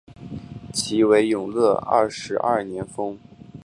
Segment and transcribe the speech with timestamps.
[0.73, 3.19] 其为永乐二十二年封。